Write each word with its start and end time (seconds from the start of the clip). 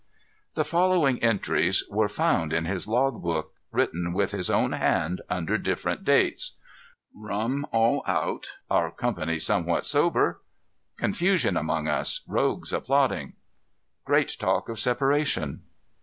The 0.55 0.65
following 0.65 1.21
entries 1.21 1.83
were 1.87 2.09
found 2.09 2.53
in 2.53 2.65
his 2.65 2.87
logbook, 2.87 3.53
written 3.71 4.13
with 4.13 4.31
his 4.31 4.49
own 4.49 4.71
hand, 4.71 5.21
under 5.29 5.59
different 5.59 6.03
dates: 6.03 6.57
"Rum 7.13 7.67
all 7.71 8.01
out; 8.07 8.47
our 8.67 8.89
company 8.89 9.37
somewhat 9.37 9.85
sober. 9.85 10.41
"Confusion 10.97 11.55
among 11.55 11.87
us; 11.87 12.21
rogues 12.27 12.73
a 12.73 12.79
plotting. 12.81 13.33
"Great 14.03 14.37
talk 14.39 14.69
of 14.69 14.79
separation. 14.79 15.61